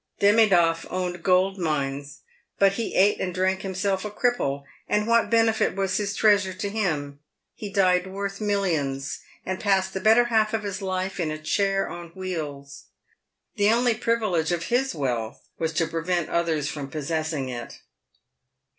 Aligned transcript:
Demidoff 0.19 0.87
owned 0.89 1.21
gold 1.21 1.59
mines, 1.59 2.21
but 2.57 2.71
he 2.71 2.85
eat 2.97 3.19
and 3.19 3.35
drank 3.35 3.61
himself 3.61 4.03
a 4.03 4.09
cripple, 4.09 4.63
and 4.89 5.05
what 5.05 5.29
benefit' 5.29 5.75
was 5.75 5.97
his 5.97 6.15
treasure 6.15 6.53
to 6.55 6.71
him? 6.71 7.19
He 7.53 7.71
died 7.71 8.07
worth 8.07 8.41
millions, 8.41 9.19
and 9.45 9.59
passed 9.59 9.93
the 9.93 9.99
better 9.99 10.23
half 10.25 10.55
of 10.55 10.63
his 10.63 10.81
life 10.81 11.19
in 11.19 11.29
a 11.29 11.37
chair 11.37 11.87
on 11.87 12.07
wheels. 12.15 12.85
The 13.57 13.69
only 13.71 13.93
privilege 13.93 14.51
of 14.51 14.63
his 14.73 14.95
wealth 14.95 15.47
was 15.59 15.71
to 15.73 15.85
prevent 15.85 16.29
others 16.29 16.67
from 16.67 16.89
possessing 16.89 17.49
it. 17.49 17.79